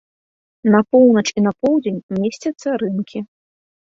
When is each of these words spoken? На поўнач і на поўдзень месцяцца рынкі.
На 0.75 0.79
поўнач 0.93 1.25
і 1.41 1.43
на 1.49 1.51
поўдзень 1.65 2.01
месцяцца 2.23 2.67
рынкі. 2.83 3.19